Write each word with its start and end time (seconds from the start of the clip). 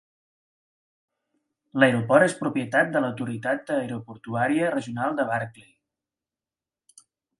L'aeroport 1.83 2.27
és 2.29 2.33
propietat 2.39 2.89
de 2.95 3.03
l'Autoritat 3.03 3.69
Aeroportuària 3.75 4.73
Regional 4.77 5.15
de 5.21 5.27
Barkley. 5.33 5.71